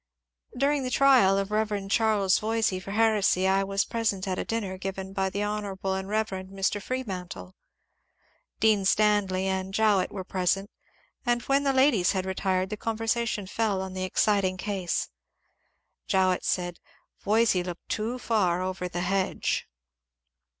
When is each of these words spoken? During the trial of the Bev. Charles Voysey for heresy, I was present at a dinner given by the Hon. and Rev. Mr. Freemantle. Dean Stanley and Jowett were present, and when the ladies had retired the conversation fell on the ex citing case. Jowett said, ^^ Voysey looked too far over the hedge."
During 0.57 0.81
the 0.81 0.89
trial 0.89 1.37
of 1.37 1.49
the 1.49 1.63
Bev. 1.63 1.87
Charles 1.91 2.39
Voysey 2.39 2.79
for 2.79 2.89
heresy, 2.89 3.47
I 3.47 3.63
was 3.63 3.85
present 3.85 4.27
at 4.27 4.39
a 4.39 4.43
dinner 4.43 4.79
given 4.79 5.13
by 5.13 5.29
the 5.29 5.43
Hon. 5.43 5.57
and 5.63 6.07
Rev. 6.09 6.27
Mr. 6.49 6.81
Freemantle. 6.81 7.53
Dean 8.59 8.83
Stanley 8.83 9.45
and 9.45 9.75
Jowett 9.75 10.11
were 10.11 10.23
present, 10.23 10.71
and 11.23 11.43
when 11.43 11.61
the 11.65 11.71
ladies 11.71 12.13
had 12.13 12.25
retired 12.25 12.71
the 12.71 12.77
conversation 12.77 13.45
fell 13.45 13.79
on 13.79 13.93
the 13.93 14.03
ex 14.03 14.23
citing 14.23 14.57
case. 14.57 15.09
Jowett 16.07 16.43
said, 16.43 16.79
^^ 17.23 17.23
Voysey 17.23 17.63
looked 17.63 17.87
too 17.87 18.17
far 18.17 18.59
over 18.63 18.87
the 18.89 19.01
hedge." 19.01 19.67